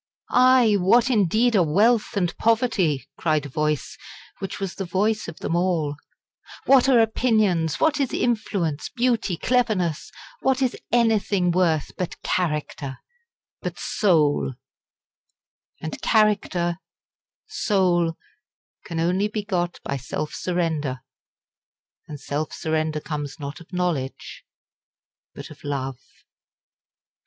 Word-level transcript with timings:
"Aye! 0.31 0.77
what, 0.79 1.11
indeed, 1.11 1.55
are 1.55 1.61
wealth 1.61 2.17
and 2.17 2.35
poverty?" 2.39 3.07
cried 3.19 3.45
a 3.45 3.49
voice, 3.49 3.99
which 4.39 4.59
was 4.59 4.73
the 4.73 4.83
voice 4.83 5.27
of 5.27 5.37
them 5.37 5.55
all; 5.55 5.95
"what 6.65 6.89
are 6.89 6.97
opinions 6.99 7.79
what 7.79 7.99
is 7.99 8.11
influence, 8.11 8.89
beauty, 8.89 9.37
cleverness? 9.37 10.09
what 10.39 10.59
is 10.59 10.75
anything 10.91 11.51
worth 11.51 11.91
but 11.99 12.19
character 12.23 12.97
but 13.61 13.77
soul?" 13.77 14.55
And 15.79 16.01
character 16.01 16.79
soul 17.45 18.17
can 18.83 18.99
only 18.99 19.27
be 19.27 19.43
got 19.43 19.79
by 19.83 19.97
self 19.97 20.33
surrender; 20.33 21.01
and 22.07 22.19
self 22.19 22.51
surrender 22.53 23.01
comes 23.01 23.39
not 23.39 23.59
of 23.59 23.71
knowledge 23.71 24.43
but 25.35 25.51
of 25.51 25.63
love. 25.63 25.99